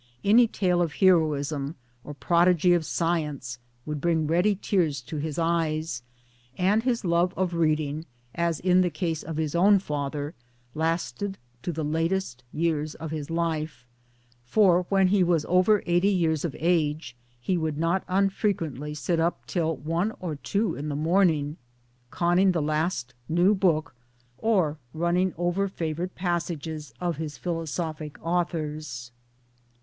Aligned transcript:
Any 0.23 0.47
tale 0.47 0.81
of 0.81 0.93
heroism, 0.93 1.75
or 2.03 2.15
prodigy 2.15 2.73
of 2.73 2.87
science 2.87 3.59
would 3.85 4.01
bring 4.01 4.25
ready 4.25 4.55
tears 4.59 4.99
to 5.01 5.17
his 5.17 5.37
eyes; 5.37 6.01
and 6.57 6.81
his 6.81 7.05
love 7.05 7.35
of 7.37 7.53
reading 7.53 8.05
as 8.33 8.59
in 8.59 8.81
the 8.81 8.89
case 8.89 9.21
of 9.21 9.37
his 9.37 9.53
own 9.53 9.77
father 9.77 10.33
lasted 10.73 11.37
to 11.61 11.71
the 11.71 11.83
latest 11.83 12.43
year 12.51 12.83
of 12.99 13.11
his 13.11 13.29
life; 13.29 13.85
for 14.43 14.87
when 14.89 15.09
he 15.09 15.23
was 15.23 15.45
over 15.47 15.83
eighty 15.85 16.09
years 16.09 16.43
of 16.43 16.55
age 16.57 17.15
he 17.39 17.55
would 17.55 17.77
not 17.77 18.03
unfre~ 18.07 18.55
quently 18.55 18.97
sit 18.97 19.19
up 19.19 19.45
till 19.45 19.75
one 19.75 20.13
or 20.19 20.35
two 20.35 20.73
in 20.73 20.89
the 20.89 20.95
morning, 20.95 21.57
conning 22.09 22.53
the 22.53 22.59
last 22.59 23.13
new 23.29 23.53
book 23.53 23.93
or 24.39 24.79
running 24.95 25.31
over 25.37 25.67
favorite 25.67 26.15
passages 26.15 26.91
of 26.99 27.17
his 27.17 27.37
philosophical 27.37 28.25
authors. 28.27 29.11